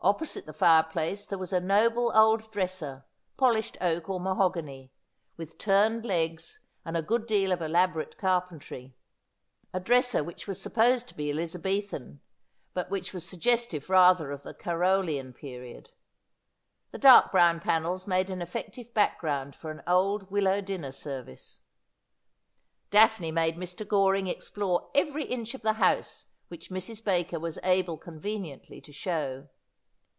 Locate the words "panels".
17.58-18.06